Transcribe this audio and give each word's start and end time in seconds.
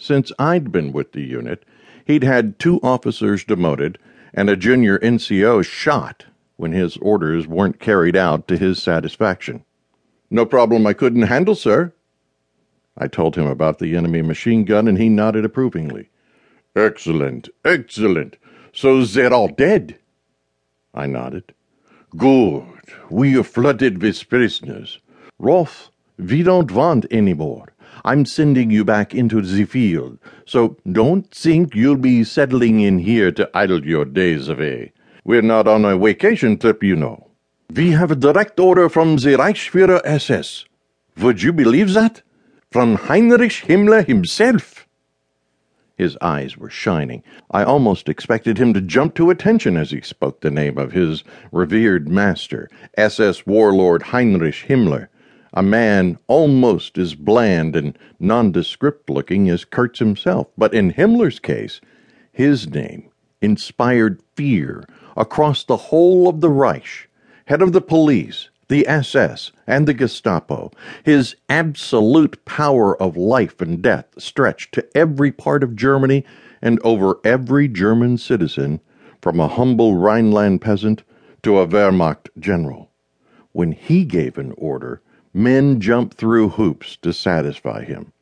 Since 0.00 0.30
I'd 0.38 0.70
been 0.70 0.92
with 0.92 1.12
the 1.12 1.22
unit, 1.22 1.64
he'd 2.06 2.22
had 2.22 2.58
two 2.58 2.78
officers 2.82 3.44
demoted 3.44 3.98
and 4.32 4.48
a 4.48 4.56
junior 4.56 4.98
NCO 5.00 5.64
shot 5.64 6.26
when 6.56 6.70
his 6.72 6.96
orders 6.98 7.48
weren't 7.48 7.80
carried 7.80 8.16
out 8.16 8.46
to 8.48 8.56
his 8.56 8.80
satisfaction. 8.80 9.64
No 10.30 10.46
problem 10.46 10.86
I 10.86 10.92
couldn't 10.92 11.22
handle, 11.22 11.56
sir. 11.56 11.92
I 12.96 13.08
told 13.08 13.34
him 13.34 13.46
about 13.46 13.80
the 13.80 13.96
enemy 13.96 14.22
machine 14.22 14.64
gun, 14.64 14.86
and 14.86 14.98
he 14.98 15.08
nodded 15.08 15.44
approvingly. 15.44 16.10
Excellent, 16.76 17.48
excellent. 17.64 18.36
So 18.72 19.04
they're 19.04 19.32
all 19.32 19.48
dead? 19.48 19.98
I 20.94 21.06
nodded. 21.06 21.54
Good. 22.16 22.64
We 23.10 23.36
are 23.36 23.44
flooded 23.44 24.00
with 24.00 24.28
prisoners. 24.28 24.98
Roth, 25.38 25.90
we 26.18 26.42
don't 26.42 26.70
want 26.70 27.06
any 27.10 27.34
more. 27.34 27.72
I'm 28.04 28.24
sending 28.24 28.70
you 28.70 28.84
back 28.84 29.14
into 29.14 29.40
the 29.40 29.64
field, 29.64 30.18
so 30.46 30.76
don't 30.90 31.30
think 31.30 31.74
you'll 31.74 31.96
be 31.96 32.24
settling 32.24 32.80
in 32.80 32.98
here 32.98 33.32
to 33.32 33.50
idle 33.54 33.84
your 33.84 34.04
days 34.04 34.48
away. 34.48 34.92
We're 35.24 35.42
not 35.42 35.68
on 35.68 35.84
a 35.84 35.98
vacation 35.98 36.58
trip, 36.58 36.82
you 36.82 36.96
know. 36.96 37.28
We 37.74 37.90
have 37.90 38.10
a 38.10 38.16
direct 38.16 38.58
order 38.58 38.88
from 38.88 39.16
the 39.16 39.36
Reichsfuhrer 39.36 40.00
SS. 40.04 40.64
Would 41.18 41.42
you 41.42 41.52
believe 41.52 41.92
that? 41.94 42.22
From 42.70 42.94
Heinrich 42.94 43.64
Himmler 43.66 44.06
himself. 44.06 44.86
His 45.98 46.16
eyes 46.22 46.56
were 46.56 46.70
shining. 46.70 47.24
I 47.50 47.64
almost 47.64 48.08
expected 48.08 48.56
him 48.56 48.72
to 48.72 48.80
jump 48.80 49.16
to 49.16 49.30
attention 49.30 49.76
as 49.76 49.90
he 49.90 50.00
spoke 50.00 50.40
the 50.40 50.50
name 50.50 50.78
of 50.78 50.92
his 50.92 51.24
revered 51.50 52.08
master, 52.08 52.70
SS 52.96 53.44
warlord 53.46 54.04
Heinrich 54.04 54.66
Himmler, 54.68 55.08
a 55.52 55.62
man 55.62 56.18
almost 56.26 56.98
as 56.98 57.14
bland 57.14 57.74
and 57.74 57.98
nondescript 58.18 59.08
looking 59.08 59.48
as 59.48 59.64
Kurz 59.64 59.98
himself. 59.98 60.48
But 60.56 60.74
in 60.74 60.92
Himmler's 60.92 61.38
case, 61.38 61.80
his 62.32 62.68
name 62.68 63.10
inspired 63.40 64.22
fear 64.36 64.84
across 65.16 65.64
the 65.64 65.76
whole 65.76 66.28
of 66.28 66.40
the 66.40 66.50
Reich, 66.50 67.08
head 67.46 67.62
of 67.62 67.72
the 67.72 67.80
police, 67.80 68.50
the 68.68 68.86
SS, 68.86 69.52
and 69.66 69.86
the 69.86 69.94
Gestapo. 69.94 70.70
His 71.02 71.36
absolute 71.48 72.44
power 72.44 73.00
of 73.00 73.16
life 73.16 73.60
and 73.60 73.82
death 73.82 74.06
stretched 74.18 74.72
to 74.74 74.86
every 74.96 75.32
part 75.32 75.62
of 75.62 75.76
Germany 75.76 76.24
and 76.60 76.78
over 76.84 77.18
every 77.24 77.68
German 77.68 78.18
citizen, 78.18 78.80
from 79.22 79.40
a 79.40 79.48
humble 79.48 79.96
Rhineland 79.96 80.60
peasant 80.60 81.02
to 81.42 81.58
a 81.58 81.66
Wehrmacht 81.66 82.28
general. 82.38 82.90
When 83.52 83.72
he 83.72 84.04
gave 84.04 84.38
an 84.38 84.52
order, 84.56 85.00
men 85.32 85.80
jump 85.80 86.14
through 86.14 86.50
hoops 86.50 86.96
to 86.96 87.12
satisfy 87.12 87.84
him. 87.84 88.12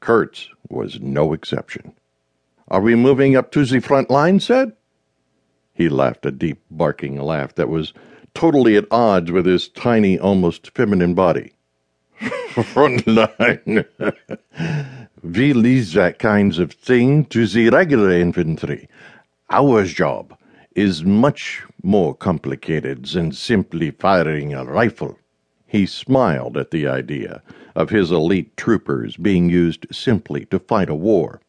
Kurz 0.00 0.50
was 0.68 1.00
no 1.00 1.32
exception. 1.32 1.92
Are 2.68 2.80
we 2.80 2.94
moving 2.94 3.36
up 3.36 3.52
to 3.52 3.64
the 3.64 3.80
front 3.80 4.10
line, 4.10 4.40
said? 4.40 4.72
He 5.72 5.88
laughed 5.88 6.26
a 6.26 6.30
deep, 6.30 6.60
barking 6.70 7.20
laugh 7.20 7.54
that 7.56 7.68
was 7.68 7.92
totally 8.34 8.76
at 8.76 8.86
odds 8.90 9.30
with 9.30 9.46
his 9.46 9.68
tiny, 9.68 10.18
almost 10.18 10.74
feminine 10.74 11.14
body. 11.14 11.52
Front 12.20 13.06
line. 13.06 13.84
we 15.22 15.52
leave 15.52 15.92
that 15.92 16.18
kinds 16.18 16.58
of 16.58 16.72
thing 16.72 17.24
to 17.26 17.46
the 17.46 17.68
regular 17.68 18.12
infantry. 18.12 18.88
Our 19.50 19.84
job 19.84 20.36
is 20.74 21.04
much 21.04 21.62
more 21.82 22.14
complicated 22.14 23.04
than 23.06 23.32
simply 23.32 23.90
firing 23.90 24.54
a 24.54 24.64
rifle. 24.64 25.18
He 25.76 25.84
smiled 25.84 26.56
at 26.56 26.70
the 26.70 26.86
idea 26.86 27.42
of 27.74 27.90
his 27.90 28.10
elite 28.10 28.56
troopers 28.56 29.18
being 29.18 29.50
used 29.50 29.86
simply 29.92 30.46
to 30.46 30.58
fight 30.58 30.88
a 30.88 30.94
war. 30.94 31.42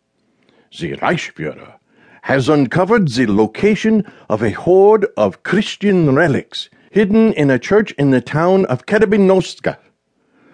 The 0.78 0.97
Reichsfuhrer 0.97 1.75
has 2.23 2.50
uncovered 2.50 3.08
the 3.08 3.25
location 3.25 4.03
of 4.30 4.44
a 4.44 4.50
hoard 4.50 5.05
of 5.16 5.44
Christian 5.44 6.14
relics 6.14 6.70
hidden 6.92 7.32
in 7.36 7.49
a 7.49 7.58
church 7.58 7.93
in 7.93 8.11
the 8.11 8.20
town 8.20 8.66
of 8.66 8.86
Karabinovska. 8.86 9.77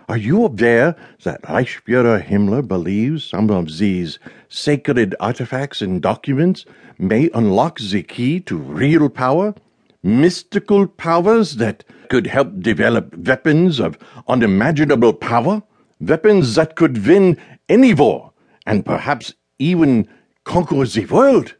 Are 0.07 0.17
you 0.17 0.45
aware 0.45 0.95
that 1.23 1.41
Reichsfuhrer 1.41 2.23
Himmler 2.23 2.61
believes 2.61 3.23
some 3.23 3.49
of 3.49 3.79
these 3.79 4.19
sacred 4.49 5.15
artifacts 5.19 5.81
and 5.81 5.99
documents 5.99 6.63
may 6.99 7.31
unlock 7.33 7.79
the 7.79 8.03
key 8.03 8.39
to 8.41 8.55
real 8.55 9.09
power? 9.09 9.55
Mystical 10.03 10.85
powers 10.85 11.55
that 11.55 11.85
could 12.09 12.27
help 12.27 12.59
develop 12.59 13.15
weapons 13.17 13.79
of 13.79 13.97
unimaginable 14.27 15.13
power? 15.13 15.63
Weapons 16.01 16.55
that 16.55 16.75
could 16.75 17.07
win 17.07 17.37
any 17.69 17.93
war 17.93 18.33
and 18.65 18.85
perhaps 18.85 19.33
even 19.59 20.07
conquer 20.43 20.85
the 20.85 21.05
world? 21.05 21.55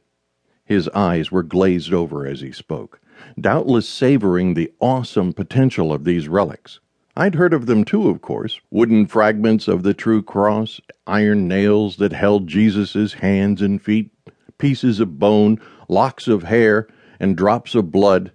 His 0.66 0.90
eyes 0.90 1.32
were 1.32 1.44
glazed 1.44 1.94
over 1.94 2.28
as 2.28 2.42
he 2.42 2.52
spoke 2.52 3.00
doubtless 3.40 3.88
savoring 3.88 4.54
the 4.54 4.72
awesome 4.80 5.34
potential 5.34 5.94
of 5.94 6.04
these 6.04 6.28
relics. 6.28 6.80
I'd 7.16 7.36
heard 7.36 7.54
of 7.54 7.68
them 7.68 7.84
too, 7.86 8.10
of 8.10 8.22
course 8.22 8.60
wooden 8.72 9.06
fragments 9.06 9.68
of 9.68 9.84
the 9.84 9.94
true 9.94 10.22
cross, 10.22 10.82
iron 11.08 11.48
nails 11.48 11.98
that 11.98 12.12
held 12.12 12.48
Jesus' 12.48 13.14
hands 13.14 13.62
and 13.62 13.82
feet, 13.82 14.12
pieces 14.58 15.00
of 15.00 15.20
bone, 15.20 15.60
locks 15.88 16.28
of 16.28 16.44
hair, 16.44 16.88
and 17.24 17.38
drops 17.38 17.74
of 17.74 17.90
blood. 17.90 18.34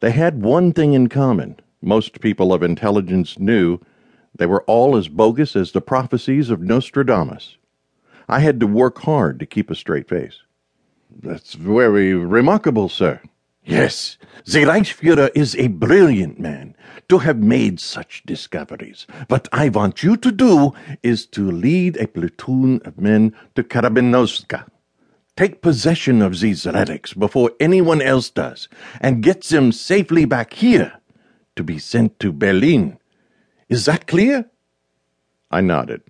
They 0.00 0.10
had 0.10 0.42
one 0.42 0.72
thing 0.72 0.92
in 0.92 1.08
common 1.08 1.60
most 1.80 2.20
people 2.20 2.52
of 2.52 2.64
intelligence 2.64 3.38
knew 3.38 3.78
they 4.34 4.46
were 4.46 4.64
all 4.64 4.96
as 4.96 5.06
bogus 5.06 5.54
as 5.54 5.70
the 5.70 5.80
prophecies 5.80 6.50
of 6.50 6.60
Nostradamus. 6.60 7.56
I 8.28 8.40
had 8.40 8.58
to 8.58 8.66
work 8.66 8.98
hard 8.98 9.38
to 9.38 9.46
keep 9.46 9.70
a 9.70 9.76
straight 9.76 10.08
face. 10.08 10.42
That's 11.22 11.54
very 11.54 12.12
remarkable, 12.14 12.88
sir. 12.88 13.20
Yes, 13.64 14.18
the 14.44 14.64
Reichsfuhrer 14.64 15.30
is 15.36 15.54
a 15.54 15.68
brilliant 15.68 16.40
man 16.40 16.74
to 17.08 17.18
have 17.18 17.38
made 17.38 17.78
such 17.78 18.24
discoveries. 18.26 19.06
What 19.28 19.46
I 19.52 19.68
want 19.68 20.02
you 20.02 20.16
to 20.16 20.32
do 20.32 20.72
is 21.04 21.24
to 21.26 21.48
lead 21.48 21.96
a 21.96 22.08
platoon 22.08 22.80
of 22.84 22.98
men 22.98 23.34
to 23.54 23.62
Karabinovska. 23.62 24.64
Take 25.38 25.62
possession 25.62 26.20
of 26.20 26.40
these 26.40 26.66
relics 26.66 27.14
before 27.14 27.52
anyone 27.60 28.02
else 28.02 28.28
does, 28.28 28.68
and 29.00 29.22
get 29.22 29.44
them 29.44 29.70
safely 29.70 30.24
back 30.24 30.54
here 30.54 30.94
to 31.54 31.62
be 31.62 31.78
sent 31.78 32.18
to 32.18 32.32
Berlin. 32.32 32.98
Is 33.68 33.84
that 33.84 34.08
clear? 34.08 34.50
I 35.48 35.60
nodded. 35.60 36.02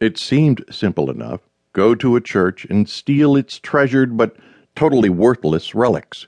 It 0.00 0.16
seemed 0.16 0.64
simple 0.70 1.10
enough. 1.10 1.42
Go 1.74 1.94
to 1.94 2.16
a 2.16 2.22
church 2.22 2.64
and 2.70 2.88
steal 2.88 3.36
its 3.36 3.58
treasured 3.58 4.16
but 4.16 4.34
totally 4.74 5.10
worthless 5.10 5.74
relics. 5.74 6.26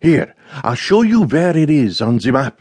Here, 0.00 0.36
I'll 0.62 0.76
show 0.76 1.02
you 1.02 1.24
where 1.24 1.56
it 1.56 1.70
is 1.70 2.00
on 2.00 2.18
the 2.18 2.30
map. 2.30 2.60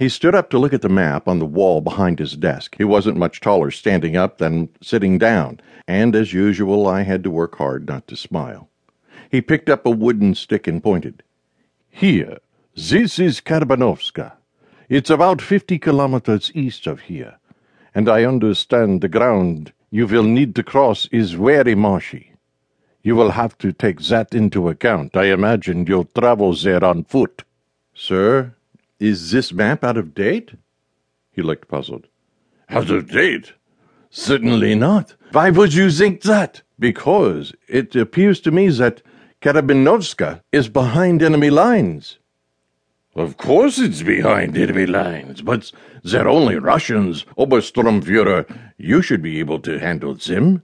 He 0.00 0.08
stood 0.08 0.34
up 0.34 0.48
to 0.48 0.58
look 0.58 0.72
at 0.72 0.80
the 0.80 0.88
map 0.88 1.28
on 1.28 1.40
the 1.40 1.44
wall 1.44 1.82
behind 1.82 2.20
his 2.20 2.34
desk. 2.34 2.74
He 2.78 2.84
wasn't 2.84 3.18
much 3.18 3.38
taller 3.38 3.70
standing 3.70 4.16
up 4.16 4.38
than 4.38 4.70
sitting 4.80 5.18
down, 5.18 5.60
and 5.86 6.16
as 6.16 6.32
usual, 6.32 6.86
I 6.86 7.02
had 7.02 7.22
to 7.24 7.30
work 7.30 7.56
hard 7.56 7.86
not 7.86 8.06
to 8.06 8.16
smile. 8.16 8.70
He 9.30 9.42
picked 9.42 9.68
up 9.68 9.84
a 9.84 9.90
wooden 9.90 10.34
stick 10.34 10.66
and 10.66 10.82
pointed. 10.82 11.22
Here, 11.90 12.38
this 12.74 13.18
is 13.18 13.42
Karabinovska. 13.42 14.32
It's 14.88 15.10
about 15.10 15.42
fifty 15.42 15.78
kilometers 15.78 16.50
east 16.54 16.86
of 16.86 17.00
here, 17.00 17.36
and 17.94 18.08
I 18.08 18.24
understand 18.24 19.02
the 19.02 19.08
ground 19.08 19.74
you 19.90 20.06
will 20.06 20.22
need 20.22 20.54
to 20.54 20.62
cross 20.62 21.10
is 21.12 21.32
very 21.32 21.74
marshy. 21.74 22.32
You 23.02 23.16
will 23.16 23.32
have 23.32 23.58
to 23.58 23.70
take 23.70 24.00
that 24.04 24.34
into 24.34 24.70
account. 24.70 25.14
I 25.14 25.24
imagine 25.24 25.84
you'll 25.86 26.06
travel 26.06 26.54
there 26.54 26.82
on 26.82 27.04
foot. 27.04 27.44
Sir, 27.92 28.54
is 29.00 29.30
this 29.32 29.52
map 29.52 29.82
out 29.82 29.96
of 29.96 30.14
date? 30.14 30.52
He 31.32 31.42
looked 31.42 31.68
puzzled. 31.68 32.06
Out 32.68 32.90
of 32.90 33.10
date? 33.10 33.54
Certainly 34.10 34.74
not. 34.74 35.14
Why 35.32 35.50
would 35.50 35.72
you 35.72 35.90
think 35.90 36.22
that? 36.22 36.62
Because 36.78 37.54
it 37.66 37.96
appears 37.96 38.40
to 38.40 38.50
me 38.50 38.68
that 38.68 39.02
Karabinovska 39.40 40.42
is 40.52 40.68
behind 40.68 41.22
enemy 41.22 41.50
lines. 41.50 42.18
Of 43.16 43.36
course 43.36 43.78
it's 43.78 44.02
behind 44.02 44.56
enemy 44.56 44.86
lines, 44.86 45.42
but 45.42 45.72
they're 46.04 46.28
only 46.28 46.56
Russians, 46.56 47.24
Obersturmführer. 47.36 48.46
You 48.76 49.02
should 49.02 49.22
be 49.22 49.40
able 49.40 49.60
to 49.60 49.78
handle 49.78 50.14
them. 50.14 50.62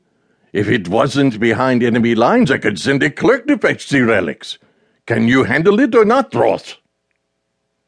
If 0.53 0.69
it 0.69 0.89
wasn't 0.89 1.41
behind 1.41 1.83
enemy 1.83 2.15
lines, 2.15 2.51
I 2.51 2.59
could 2.59 2.79
send 2.79 3.03
a 3.03 3.11
clerk 3.11 3.47
to 3.47 3.59
fetch 3.59 3.89
the 3.89 4.03
relics. 4.03 4.59
Can 5.07 5.27
you 5.27 5.45
handle 5.45 5.81
it 5.81 5.95
or 5.95 6.05
not, 6.05 6.35
Roth? 6.35 6.77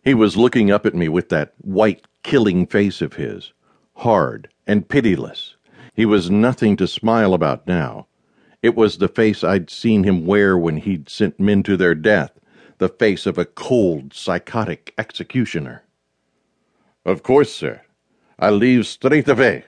He 0.05 0.15
was 0.15 0.37
looking 0.37 0.71
up 0.71 0.87
at 0.87 0.95
me 0.95 1.09
with 1.09 1.29
that 1.31 1.55
white, 1.61 2.06
killing 2.23 2.67
face 2.67 3.00
of 3.00 3.15
his, 3.15 3.53
hard 3.97 4.49
and 4.67 4.89
pitiless. 4.89 5.56
He 5.95 6.06
was 6.06 6.31
nothing 6.31 6.77
to 6.77 6.87
smile 6.87 7.35
about 7.35 7.67
now. 7.67 8.06
It 8.62 8.75
was 8.75 8.99
the 8.99 9.09
face 9.09 9.43
I'd 9.43 9.71
seen 9.71 10.05
him 10.05 10.27
wear 10.27 10.56
when 10.56 10.79
he'd 10.79 11.09
sent 11.09 11.41
men 11.41 11.62
to 11.65 11.77
their 11.77 11.95
death, 11.95 12.33
the 12.79 12.89
face 12.89 13.27
of 13.27 13.39
a 13.39 13.45
cold, 13.45 14.15
psychotic 14.15 14.95
executioner. 14.97 15.83
Of 17.05 17.23
course, 17.23 17.53
sir. 17.53 17.83
I'll 18.39 18.53
leave 18.53 18.87
straight 18.87 19.29
away. 19.29 19.65